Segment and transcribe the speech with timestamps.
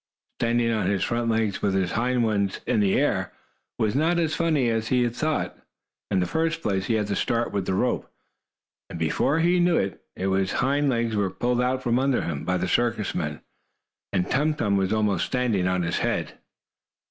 [0.39, 3.31] Standing on his front legs, with his hind ones in the air,
[3.77, 5.55] was not as funny as he had thought.
[6.09, 8.11] In the first place, he had to start with the rope,
[8.89, 12.57] and, before he knew it, his hind legs were pulled out from under him, by
[12.57, 13.41] the circus men,
[14.11, 16.33] and Tum Tum was almost standing on his head.